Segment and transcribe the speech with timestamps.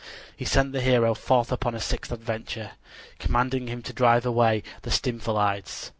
[0.35, 2.71] He sent the hero forth upon a sixth adventure,
[3.19, 5.89] commanding him to drive away the Stymphalides.